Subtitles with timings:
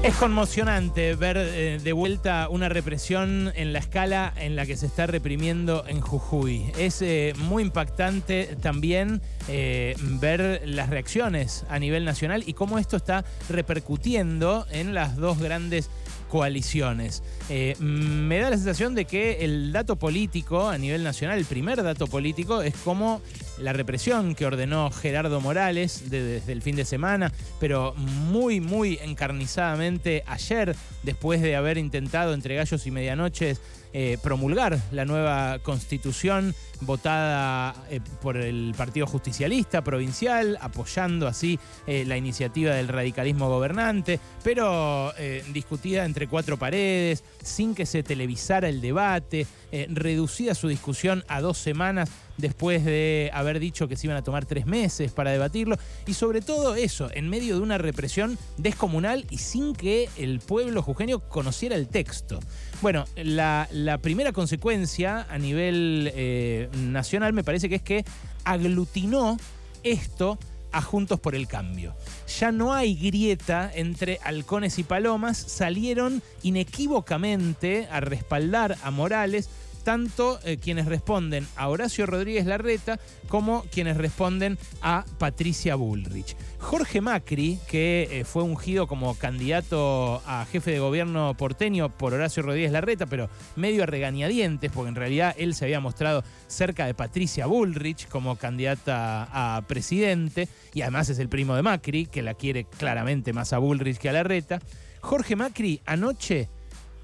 [0.00, 4.86] Es conmocionante ver eh, de vuelta una represión en la escala en la que se
[4.86, 6.70] está reprimiendo en Jujuy.
[6.78, 12.96] Es eh, muy impactante también eh, ver las reacciones a nivel nacional y cómo esto
[12.96, 15.90] está repercutiendo en las dos grandes
[16.28, 17.22] coaliciones.
[17.48, 21.82] Eh, me da la sensación de que el dato político a nivel nacional, el primer
[21.82, 23.22] dato político, es como
[23.58, 30.22] la represión que ordenó Gerardo Morales desde el fin de semana, pero muy, muy encarnizadamente
[30.26, 33.60] ayer, después de haber intentado entre gallos y medianoches
[33.94, 42.16] eh, promulgar la nueva constitución votada eh, por el Partido Justicialista Provincial, apoyando así la
[42.18, 45.12] iniciativa del radicalismo gobernante, pero
[45.52, 49.46] discutida entre cuatro paredes, sin que se televisara el debate,
[49.88, 54.46] reducida su discusión a dos semanas después de haber dicho que se iban a tomar
[54.46, 59.38] tres meses para debatirlo, y sobre todo eso, en medio de una represión descomunal y
[59.38, 62.40] sin que el pueblo jujeño conociera el texto.
[62.80, 63.68] Bueno, la,
[64.00, 68.04] primera consecuencia a nivel eh, nacional me parece que es que
[68.44, 69.36] aglutinó
[69.82, 70.38] esto
[70.72, 71.94] a Juntos por el Cambio.
[72.38, 79.48] Ya no hay grieta entre halcones y palomas, salieron inequívocamente a respaldar a Morales
[79.88, 86.36] tanto eh, quienes responden a Horacio Rodríguez Larreta como quienes responden a Patricia Bullrich.
[86.58, 92.42] Jorge Macri, que eh, fue ungido como candidato a jefe de gobierno porteño por Horacio
[92.42, 96.92] Rodríguez Larreta, pero medio a regañadientes, porque en realidad él se había mostrado cerca de
[96.92, 102.34] Patricia Bullrich como candidata a presidente, y además es el primo de Macri, que la
[102.34, 104.60] quiere claramente más a Bullrich que a Larreta.
[105.00, 106.50] Jorge Macri anoche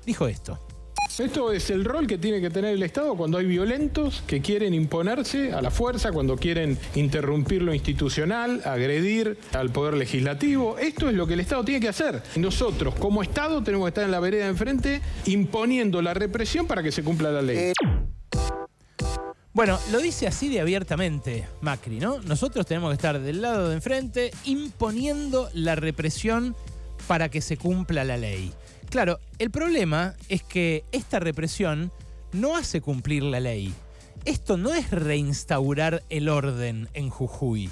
[0.04, 0.60] dijo esto.
[1.18, 4.74] Esto es el rol que tiene que tener el Estado cuando hay violentos que quieren
[4.74, 10.76] imponerse a la fuerza, cuando quieren interrumpir lo institucional, agredir al poder legislativo.
[10.76, 12.20] Esto es lo que el Estado tiene que hacer.
[12.34, 16.82] Nosotros, como Estado, tenemos que estar en la vereda de enfrente imponiendo la represión para
[16.82, 17.72] que se cumpla la ley.
[19.52, 22.18] Bueno, lo dice así de abiertamente Macri, ¿no?
[22.22, 26.56] Nosotros tenemos que estar del lado de enfrente imponiendo la represión
[27.06, 28.52] para que se cumpla la ley.
[28.94, 31.90] Claro, el problema es que esta represión
[32.30, 33.74] no hace cumplir la ley.
[34.24, 37.70] Esto no es reinstaurar el orden en Jujuy.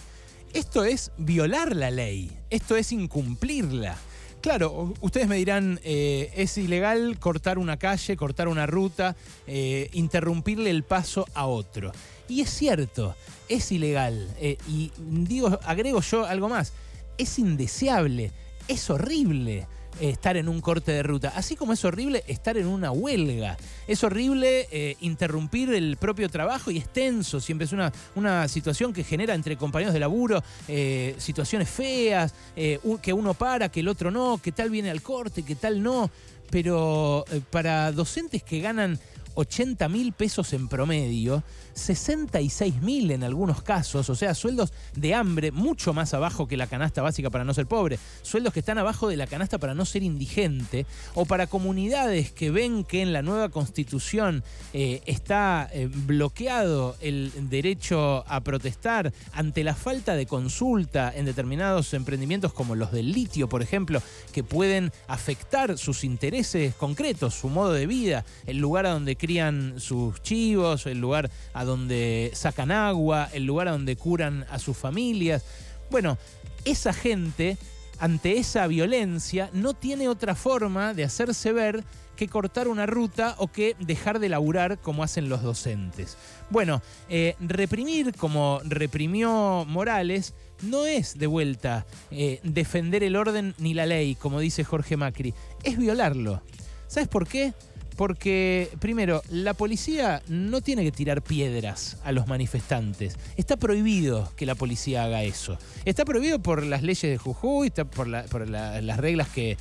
[0.53, 2.29] Esto es violar la ley.
[2.51, 3.97] Esto es incumplirla.
[4.41, 9.15] Claro, ustedes me dirán, eh, es ilegal cortar una calle, cortar una ruta,
[9.47, 11.93] eh, interrumpirle el paso a otro.
[12.29, 13.15] Y es cierto,
[13.49, 14.29] es ilegal.
[14.41, 16.73] Eh, y digo, agrego yo algo más,
[17.17, 18.33] es indeseable,
[18.67, 19.69] es horrible
[20.01, 23.57] estar en un corte de ruta, así como es horrible estar en una huelga.
[23.87, 28.93] Es horrible eh, interrumpir el propio trabajo y es tenso, siempre es una, una situación
[28.93, 33.89] que genera entre compañeros de laburo eh, situaciones feas, eh, que uno para, que el
[33.89, 36.11] otro no, que tal viene al corte, que tal no.
[36.51, 38.99] Pero para docentes que ganan
[39.35, 41.43] 80 mil pesos en promedio,
[41.75, 46.67] 66 mil en algunos casos, o sea, sueldos de hambre mucho más abajo que la
[46.67, 49.85] canasta básica para no ser pobre, sueldos que están abajo de la canasta para no
[49.85, 54.43] ser indigente, o para comunidades que ven que en la nueva constitución
[54.73, 61.95] eh, está eh, bloqueado el derecho a protestar ante la falta de consulta en determinados
[61.95, 67.73] emprendimientos como los del litio, por ejemplo, que pueden afectar sus intereses concretos, su modo
[67.73, 73.29] de vida, el lugar a donde crían sus chivos, el lugar a donde sacan agua,
[73.33, 75.45] el lugar a donde curan a sus familias.
[75.93, 76.19] Bueno,
[76.65, 77.57] esa gente
[78.01, 81.85] ante esa violencia no tiene otra forma de hacerse ver
[82.17, 86.17] que cortar una ruta o que dejar de laburar como hacen los docentes.
[86.51, 93.73] Bueno, eh, reprimir como reprimió Morales no es de vuelta eh, defender el orden ni
[93.73, 96.43] la ley, como dice Jorge Macri, es violarlo.
[96.89, 97.55] ¿Sabes por qué?
[97.97, 103.17] Porque, primero, la policía no tiene que tirar piedras a los manifestantes.
[103.37, 105.59] Está prohibido que la policía haga eso.
[105.85, 109.57] Está prohibido por las leyes de Jujuy, está por, las reglas que,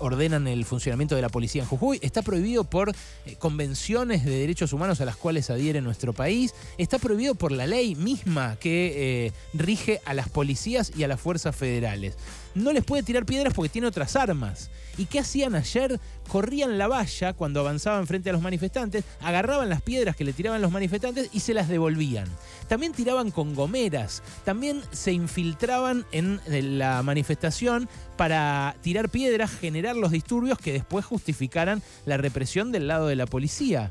[0.00, 1.98] ordenan el funcionamiento de la policía en Jujuy.
[2.02, 6.54] Está prohibido por eh, convenciones de derechos humanos a las cuales adhiere nuestro país.
[6.78, 11.20] Está prohibido por la ley misma que eh, rige a las policías y a las
[11.20, 12.16] fuerzas federales
[12.54, 14.70] no les puede tirar piedras porque tiene otras armas.
[14.98, 15.98] ¿Y qué hacían ayer?
[16.28, 20.60] Corrían la valla cuando avanzaban frente a los manifestantes, agarraban las piedras que le tiraban
[20.60, 22.28] los manifestantes y se las devolvían.
[22.68, 26.40] También tiraban con gomeras, también se infiltraban en
[26.78, 33.06] la manifestación para tirar piedras, generar los disturbios que después justificaran la represión del lado
[33.06, 33.90] de la policía.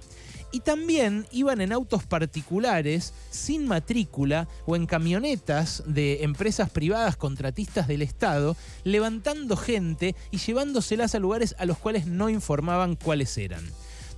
[0.51, 7.87] y también iban en autos particulares, sin matrícula o en camionetas de empresas privadas contratistas
[7.87, 13.63] del Estado, levantando gente y llevándoselas a lugares a los cuales no informaban cuáles eran.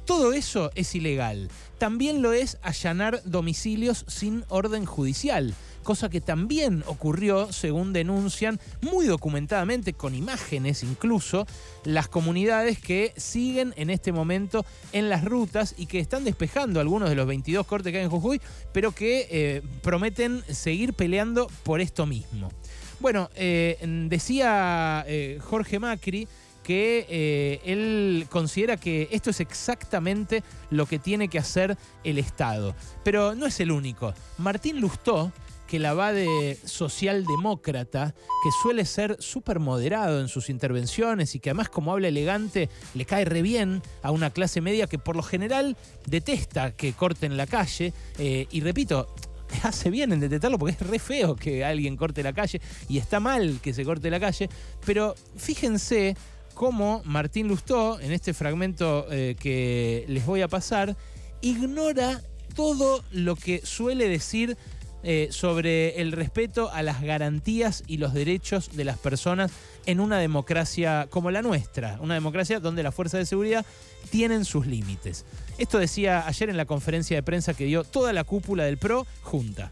[0.05, 1.49] Todo eso es ilegal.
[1.77, 9.05] También lo es allanar domicilios sin orden judicial, cosa que también ocurrió, según denuncian muy
[9.05, 11.45] documentadamente, con imágenes incluso,
[11.83, 17.09] las comunidades que siguen en este momento en las rutas y que están despejando algunos
[17.09, 18.41] de los 22 cortes que hay en Jujuy,
[18.71, 22.51] pero que eh, prometen seguir peleando por esto mismo.
[22.99, 23.77] Bueno, eh,
[24.09, 26.27] decía eh, Jorge Macri,
[26.63, 32.75] que él considera que esto es exactamente lo que tiene que hacer el Estado.
[33.03, 34.13] Pero no es el único.
[34.37, 35.31] Martín Lustó,
[35.71, 38.13] que la va de socialdemócrata,
[38.43, 43.05] que suele ser súper moderado en sus intervenciones y que además como habla elegante le
[43.05, 47.47] cae re bien a una clase media que por lo general detesta que corten la
[47.47, 47.93] calle.
[48.19, 49.15] Eh, y repito,
[49.63, 52.59] hace bien en detectarlo porque es re feo que alguien corte la calle
[52.89, 54.49] y está mal que se corte la calle.
[54.85, 56.17] Pero fíjense
[56.53, 60.97] cómo Martín Lustó, en este fragmento eh, que les voy a pasar,
[61.39, 62.21] ignora
[62.57, 64.57] todo lo que suele decir
[65.03, 69.51] eh, sobre el respeto a las garantías y los derechos de las personas
[69.85, 73.65] en una democracia como la nuestra, una democracia donde las fuerzas de seguridad
[74.09, 75.25] tienen sus límites.
[75.57, 79.07] Esto decía ayer en la conferencia de prensa que dio toda la cúpula del PRO
[79.21, 79.71] junta.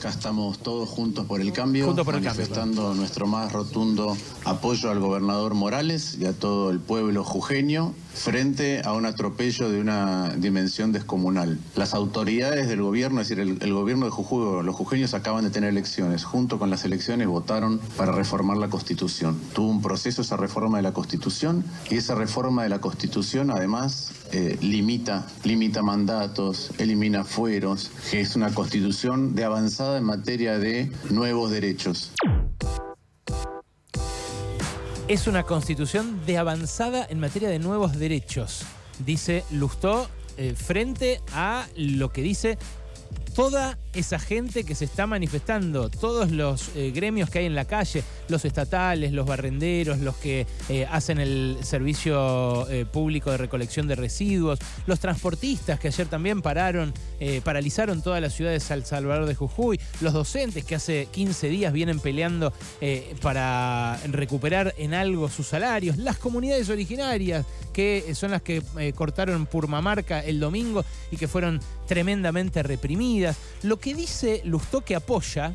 [0.00, 6.18] Acá estamos todos juntos por el cambio, manifestando nuestro más rotundo apoyo al gobernador Morales
[6.18, 11.58] y a todo el pueblo jujeño frente a un atropello de una dimensión descomunal.
[11.76, 15.70] Las autoridades del gobierno, es decir, el, gobierno de Jujuy, los jujeños acaban de tener
[15.70, 16.24] elecciones.
[16.24, 19.38] Junto con las elecciones votaron para reformar la Constitución.
[19.52, 24.12] Tuvo un proceso esa reforma de la Constitución y esa reforma de la Constitución además
[24.32, 30.90] eh, limita, limita mandatos, elimina fueros, que es una Constitución de avanzada en materia de
[31.10, 32.12] nuevos derechos
[35.06, 38.64] es una constitución de avanzada en materia de nuevos derechos,
[39.04, 40.08] dice Lustó,
[40.38, 42.56] eh, frente a lo que dice
[43.34, 47.64] toda esa gente que se está manifestando, todos los eh, gremios que hay en la
[47.64, 53.86] calle, los estatales, los barrenderos, los que eh, hacen el servicio eh, público de recolección
[53.86, 56.92] de residuos, los transportistas que ayer también pararon,
[57.42, 61.98] paralizaron toda la ciudad de Salvador de Jujuy, los docentes que hace 15 días vienen
[61.98, 62.52] peleando
[63.22, 68.62] para recuperar en algo sus salarios, las comunidades originarias que son las que
[68.94, 73.23] cortaron Purmamarca el domingo y que fueron tremendamente reprimidas.
[73.62, 75.54] Lo que dice Lustó que apoya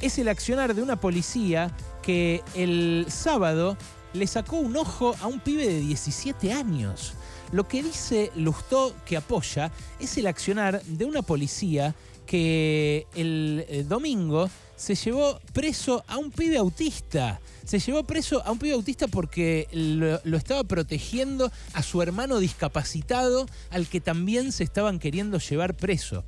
[0.00, 3.76] es el accionar de una policía que el sábado
[4.12, 7.14] le sacó un ojo a un pibe de 17 años.
[7.52, 11.94] Lo que dice Lustó que apoya es el accionar de una policía
[12.26, 14.48] que el eh, domingo
[14.80, 17.38] se llevó preso a un pibe autista.
[17.66, 23.46] Se llevó preso a un pibe autista porque lo, estaba protegiendo a su hermano discapacitado
[23.68, 26.24] al que también se estaban queriendo llevar preso.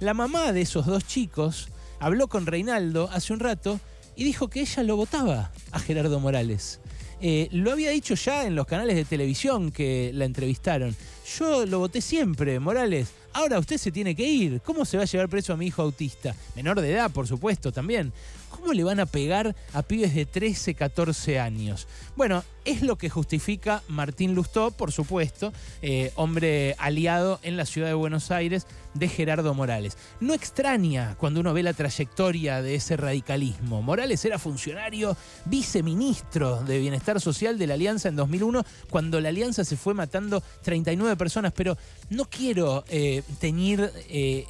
[0.00, 1.68] La mamá de esos dos chicos
[2.00, 3.78] habló con Reinaldo hace un rato
[4.16, 6.80] y dijo que ella lo votaba a Gerardo Morales.
[7.20, 10.96] Eh, lo había dicho ya en los canales de televisión que la entrevistaron.
[11.38, 13.12] Yo lo voté siempre, Morales.
[13.32, 14.60] Ahora usted se tiene que ir.
[14.60, 16.34] ¿Cómo se va a llevar preso a mi hijo autista?
[16.54, 18.12] Menor de edad, por supuesto, también.
[18.50, 21.88] ¿Cómo le van a pegar a pibes de 13, 14 años?
[22.16, 27.88] Bueno, es lo que justifica Martín Lustó, por supuesto, eh, hombre aliado en la ciudad
[27.88, 29.96] de Buenos Aires de Gerardo Morales.
[30.20, 33.82] No extraña cuando uno ve la trayectoria de ese radicalismo.
[33.82, 35.16] Morales era funcionario
[35.46, 40.42] viceministro de Bienestar Social de la Alianza en 2001, cuando la Alianza se fue matando
[40.62, 41.76] 39 personas, pero
[42.10, 43.90] no quiero eh, teñir...
[44.08, 44.46] Eh,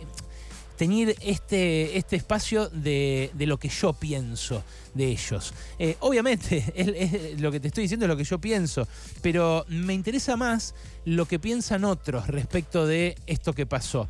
[0.82, 4.64] tener este, este espacio de, lo que yo pienso
[4.94, 5.54] de ellos.
[5.78, 8.88] Eh, obviamente, lo que te estoy diciendo es lo que yo pienso,
[9.20, 10.74] pero me interesa más
[11.04, 14.08] lo que piensan otros respecto de esto que pasó.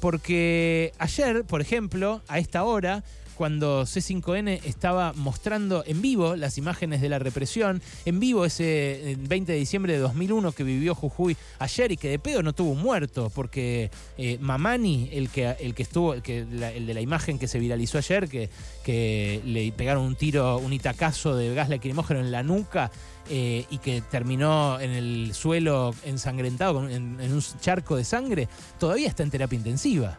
[0.00, 3.04] Porque ayer, por ejemplo, a esta hora,
[3.36, 9.52] cuando C5N estaba mostrando en vivo las imágenes de la represión, en vivo ese 20
[9.52, 12.82] de diciembre de 2001 que vivió Jujuy ayer y que de pedo no tuvo un
[12.82, 17.38] muerto, porque eh, Mamani, el que, el que estuvo, el, que, el de la imagen
[17.38, 18.50] que se viralizó ayer, que,
[18.84, 22.90] que le pegaron un tiro, un itacazo de gas lacrimógeno en la nuca,
[23.30, 28.48] eh, y que terminó en el suelo ensangrentado en, un charco de sangre,
[28.78, 30.18] todavía está en terapia intensiva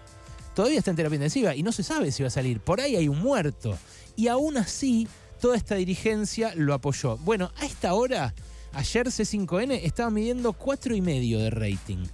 [0.55, 2.59] todavía está en terapia intensiva y no se sabe si va a salir.
[2.59, 3.77] Por ahí hay un muerto.
[4.15, 5.07] Y aún así,
[5.39, 7.17] toda esta dirigencia lo apoyó.
[7.17, 8.33] Bueno, a esta hora
[8.75, 12.05] Ayer C5N estaba midiendo 4,5 de rating.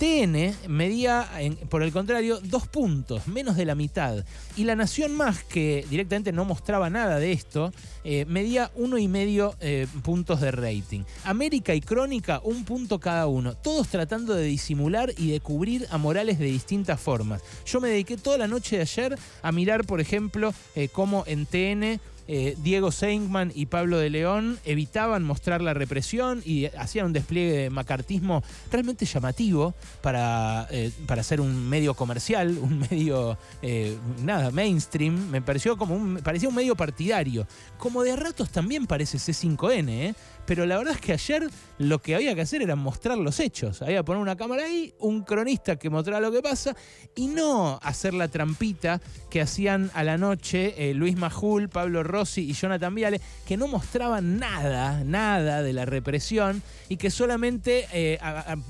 [0.00, 1.28] TN medía,
[1.68, 4.24] por el contrario, dos puntos, menos de la mitad.
[4.56, 7.70] Y La Nación Más, que directamente no mostraba nada de esto,
[8.02, 11.02] eh, medía uno y medio eh, puntos de rating.
[11.24, 13.54] América y Crónica, un punto cada uno.
[13.54, 17.42] Todos tratando de disimular y de cubrir a Morales de distintas formas.
[17.66, 21.44] Yo me dediqué toda la noche de ayer a mirar, por ejemplo, eh, cómo en
[21.44, 22.00] TN
[22.32, 27.50] eh, Diego Seingman y Pablo de León evitaban mostrar la represión y hacían un despliegue
[27.50, 34.52] de macartismo realmente llamativo para, eh, para ser un medio comercial, un medio, eh, nada,
[34.52, 35.28] mainstream.
[35.28, 37.48] Me pareció como un, parecía un medio partidario.
[37.78, 40.14] Como de ratos también parece C5N, ¿eh?
[40.50, 43.82] Pero la verdad es que ayer lo que había que hacer era mostrar los hechos.
[43.82, 46.74] Había que poner una cámara ahí, un cronista que mostrara lo que pasa
[47.14, 52.50] y no hacer la trampita que hacían a la noche eh, Luis Majul, Pablo Rossi
[52.50, 58.18] y Jonathan Viale, que no mostraban nada, nada de la represión y que solamente eh,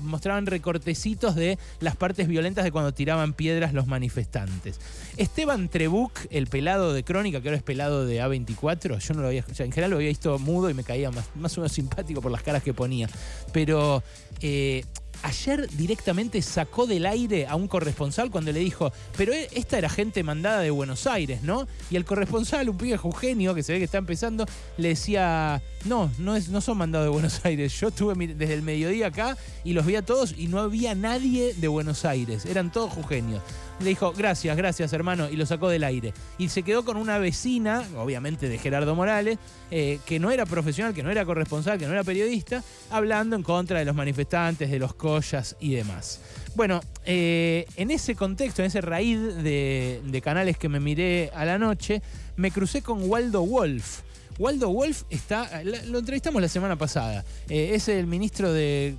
[0.01, 4.79] mostraban recortecitos de las partes violentas de cuando tiraban piedras los manifestantes.
[5.17, 9.27] Esteban Trebuc, el pelado de Crónica, que ahora es pelado de A24, yo no lo
[9.29, 12.21] había, en general lo había visto mudo y me caía más, más o menos simpático
[12.21, 13.09] por las caras que ponía.
[13.51, 14.03] Pero
[14.41, 14.83] eh,
[15.23, 19.89] ayer directamente sacó del aire a un corresponsal cuando le dijo, pero e, esta era
[19.89, 21.67] gente mandada de Buenos Aires, ¿no?
[21.89, 24.45] Y el corresponsal, un pibe Eugenio, que se ve que está empezando,
[24.77, 27.79] le decía, no, no, es, no son mandados de Buenos Aires.
[27.79, 31.53] Yo estuve desde el mediodía acá y los vi a todos y no había nadie
[31.53, 33.41] de Buenos Aires, eran todos Eugenios
[33.81, 36.13] le dijo, gracias, gracias hermano, y lo sacó del aire.
[36.37, 39.37] Y se quedó con una vecina, obviamente de Gerardo Morales,
[39.69, 43.43] eh, que no era profesional, que no era corresponsal, que no era periodista, hablando en
[43.43, 46.21] contra de los manifestantes, de los collas y demás.
[46.55, 51.57] Bueno, eh, en ese contexto, en ese raíz de canales que me miré a la
[51.57, 52.01] noche,
[52.35, 54.01] me crucé con Waldo Wolf
[54.41, 58.97] Waldo Wolf está, lo entrevistamos la semana pasada, eh, es el ministro de,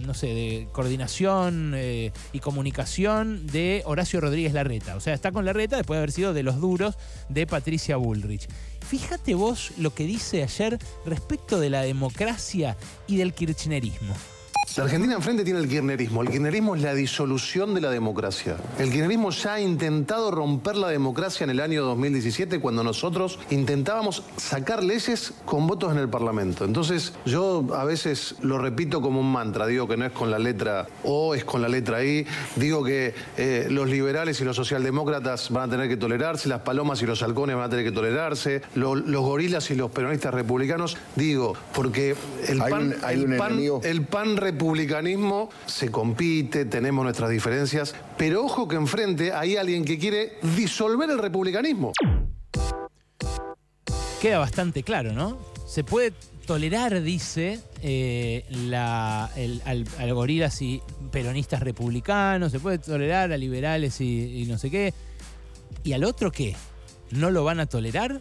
[0.00, 4.94] no sé, de coordinación eh, y comunicación de Horacio Rodríguez Larreta.
[4.94, 6.98] O sea, está con Larreta después de haber sido de los duros
[7.30, 8.48] de Patricia Bullrich.
[8.86, 14.14] Fíjate vos lo que dice ayer respecto de la democracia y del kirchnerismo.
[14.76, 16.20] La Argentina enfrente tiene el kirchnerismo.
[16.20, 18.56] El kirchnerismo es la disolución de la democracia.
[18.78, 24.22] El kirchnerismo ya ha intentado romper la democracia en el año 2017 cuando nosotros intentábamos
[24.36, 26.66] sacar leyes con votos en el Parlamento.
[26.66, 29.66] Entonces yo a veces lo repito como un mantra.
[29.66, 32.26] Digo que no es con la letra O, es con la letra I.
[32.56, 37.00] Digo que eh, los liberales y los socialdemócratas van a tener que tolerarse, las palomas
[37.00, 40.98] y los halcones van a tener que tolerarse, los gorilas y los peronistas republicanos.
[41.14, 42.14] Digo, porque
[42.46, 48.66] el pan, el, pan el pan republicano republicanismo se compite, tenemos nuestras diferencias, pero ojo
[48.66, 51.92] que enfrente hay alguien que quiere disolver el republicanismo.
[54.20, 55.38] Queda bastante claro, ¿no?
[55.66, 56.12] Se puede
[56.46, 58.44] tolerar, dice, eh,
[58.74, 60.82] al, gorilas y
[61.12, 64.92] peronistas republicanos, se puede tolerar a liberales y, y no sé qué.
[65.84, 66.56] ¿Y al otro qué?
[67.12, 68.20] ¿No lo van a tolerar?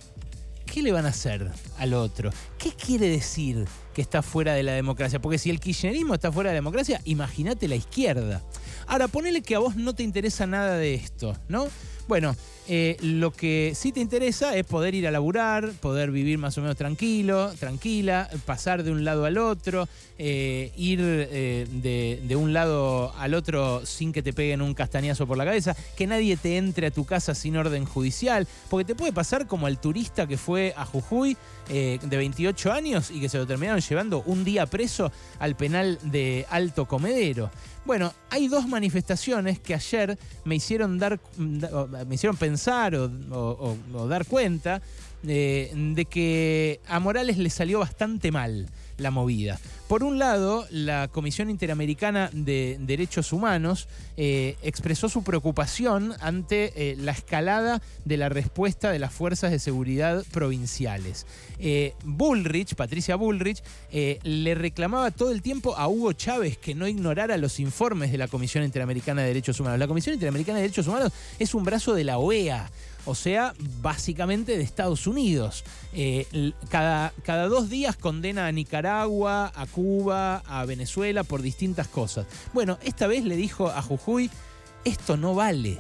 [0.68, 1.50] ¿Qué le van a hacer
[1.80, 2.30] al otro?
[2.60, 5.22] ¿Qué quiere decir que está fuera de la democracia?
[5.22, 8.44] Porque si el kirchnerismo está fuera de la democracia, imagínate la izquierda.
[8.88, 11.68] Ahora, ponele que a vos no te interesa nada de esto, ¿no?
[12.08, 12.36] Bueno,
[12.68, 16.62] eh, lo que sí te interesa es poder ir a laburar, poder vivir más o
[16.62, 22.54] menos tranquilo, tranquila, pasar de un lado al otro, eh, ir eh, de, de, un
[22.54, 26.58] lado al otro sin que te peguen un castañazo por la cabeza, que nadie te
[26.58, 30.38] entre a tu casa sin orden judicial, porque te puede pasar como al turista que
[30.38, 35.12] fue a Jujuy de 28 años y que se lo terminaron llevando un día preso
[35.40, 37.50] al penal de Alto Comedero.
[37.86, 42.55] Bueno, hay dos manifestaciones que ayer me hicieron dar, me hicieron pensar
[43.32, 44.82] o, dar cuenta
[45.28, 48.68] eh, de que a Morales le salió bastante mal
[48.98, 49.60] la movida.
[49.88, 53.88] Por un lado, la Comisión Interamericana de Derechos Humanos
[54.18, 59.60] eh, expresó su preocupación ante eh, la escalada de la respuesta de las fuerzas de
[59.60, 61.28] seguridad provinciales.
[61.60, 63.62] Eh, Bullrich, Patricia Bullrich,
[63.92, 68.28] le reclamaba todo el tiempo a Hugo Chávez que no ignorara los informes de la
[68.28, 69.80] Comisión Interamericana de Derechos Humanos.
[69.80, 72.70] La Comisión Interamericana de Derechos Humanos es un brazo de la OEA
[73.06, 75.64] o sea, básicamente de Estados Unidos.
[75.94, 82.26] Eh, cada, cada dos días condena a Nicaragua, a Cuba, a Venezuela por distintas cosas.
[82.54, 84.30] Bueno, esta vez le dijo a Jujuy,
[84.84, 85.80] esto no vale.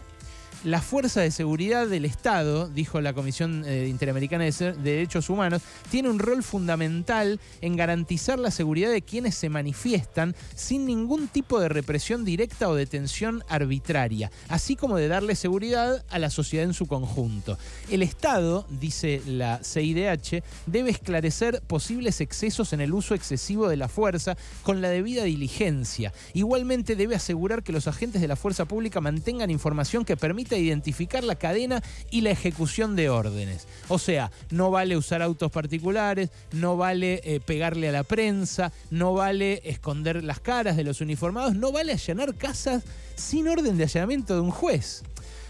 [0.66, 6.10] La fuerza de seguridad del Estado, dijo la Comisión eh, Interamericana de Derechos Humanos, tiene
[6.10, 11.70] un rol fundamental en garantizar la seguridad de quienes se manifiestan sin ningún tipo de
[11.70, 16.88] represión directa o detención arbitraria, así como de darle seguridad a la sociedad en su
[16.88, 17.60] conjunto.
[17.92, 23.88] El Estado, dice la CIDH, debe esclarecer posibles excesos en el uso excesivo de la
[23.88, 26.12] fuerza con la debida diligencia.
[26.34, 30.18] Igualmente debe asegurar que los agentes de la fuerza pública mantengan información que
[30.60, 31.82] identificar la cadena
[32.12, 33.68] y la ejecución de órdenes.
[33.88, 39.14] O sea, no vale usar autos particulares, no vale eh, pegarle a la prensa, no
[39.14, 42.84] vale esconder las caras de los uniformados, no vale allanar casas
[43.16, 45.04] sin orden de allanamiento de un juez.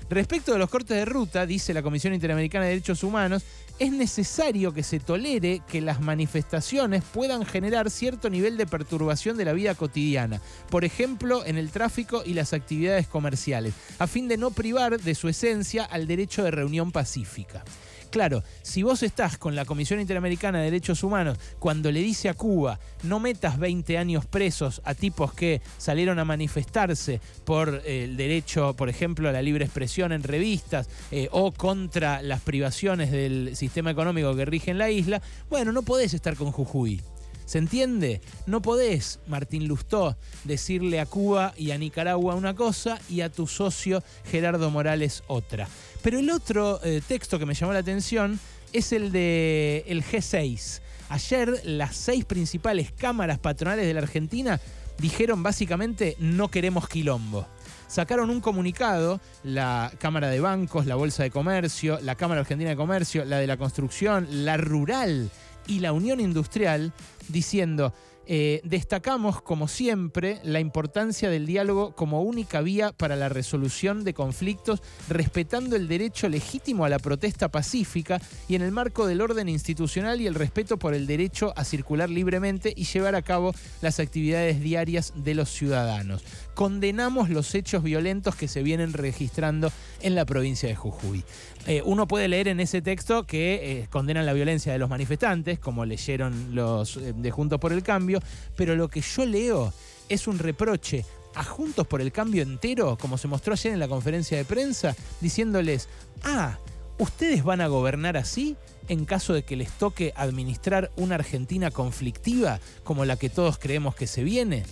[0.09, 3.43] Respecto de los cortes de ruta, dice la Comisión Interamericana de Derechos Humanos,
[3.79, 9.45] es necesario que se tolere que las manifestaciones puedan generar cierto nivel de perturbación de
[9.45, 14.37] la vida cotidiana, por ejemplo, en el tráfico y las actividades comerciales, a fin de
[14.37, 17.63] no privar de su esencia al derecho de reunión pacífica.
[18.09, 22.33] Claro, si vos estás con la Comisión Interamericana de Derechos Humanos cuando le dice a
[22.33, 28.17] Cuba no metas 20 años presos a tipos que salieron a manifestarse por eh, el
[28.17, 33.55] derecho, por ejemplo, a la libre expresión en revistas eh, o contra las privaciones del
[33.55, 37.01] sistema económico que rige en la isla, bueno, no podés estar con Jujuy.
[37.45, 38.21] ¿Se entiende?
[38.47, 43.45] No podés, Martín Lustó, decirle a Cuba y a Nicaragua una cosa y a tu
[43.47, 45.67] socio Gerardo Morales otra.
[46.01, 48.39] Pero el otro eh, texto que me llamó la atención
[48.73, 50.81] es el de el G6.
[51.09, 54.59] Ayer las seis principales cámaras patronales de la Argentina
[54.97, 57.45] dijeron básicamente no queremos quilombo
[57.87, 62.75] sacaron un comunicado, la Cámara de Bancos, la Bolsa de Comercio, la Cámara Argentina de
[62.75, 65.29] Comercio, la de la Construcción, la Rural
[65.67, 66.93] y la Unión Industrial,
[67.27, 67.93] diciendo,
[68.27, 74.15] eh, destacamos, como siempre, la importancia del diálogo como única vía para la resolución de
[74.15, 79.47] conflictos, respetando el derecho legítimo a la protesta pacífica y en el marco del orden
[79.47, 83.99] institucional y el respeto por el derecho a circular libremente y llevar a cabo las
[83.99, 86.23] actividades diarias de los ciudadanos.
[86.55, 91.23] Condenamos los hechos violentos que se vienen registrando en la provincia de Jujuy.
[91.67, 95.57] Eh, uno puede leer en ese texto que eh, condenan la violencia de los manifestantes,
[95.57, 98.19] como leyeron los de Juntos por el Cambio,
[98.55, 99.73] pero lo que yo leo
[100.07, 103.87] es un reproche a Juntos por el Cambio entero, como se mostró ayer en la
[103.87, 105.89] conferencia de prensa, diciéndoles,
[106.23, 106.57] ah,
[106.99, 108.55] ¿ustedes van a gobernar así
[108.87, 113.95] en caso de que les toque administrar una Argentina conflictiva como la que todos creemos
[113.95, 114.63] que se viene?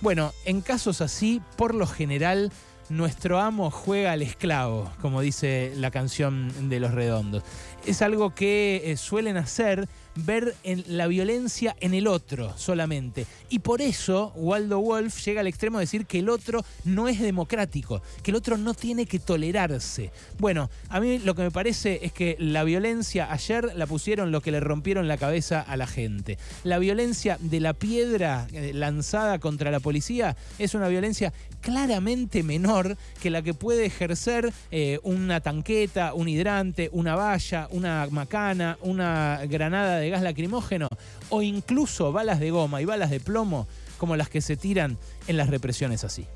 [0.00, 2.52] Bueno, en casos así, por lo general,
[2.90, 7.42] nuestro amo juega al esclavo, como dice la canción de Los Redondos.
[7.86, 13.26] Es algo que eh, suelen hacer ver en la violencia en el otro solamente.
[13.48, 17.20] Y por eso Waldo Wolf llega al extremo de decir que el otro no es
[17.20, 20.10] democrático, que el otro no tiene que tolerarse.
[20.38, 24.40] Bueno, a mí lo que me parece es que la violencia ayer la pusieron lo
[24.40, 26.38] que le rompieron la cabeza a la gente.
[26.64, 32.96] La violencia de la piedra eh, lanzada contra la policía es una violencia claramente menor
[33.22, 39.40] que la que puede ejercer eh, una tanqueta, un hidrante, una valla, una macana, una
[39.48, 40.88] granada de gas lacrimógeno
[41.28, 45.36] o incluso balas de goma y balas de plomo como las que se tiran en
[45.36, 46.26] las represiones así.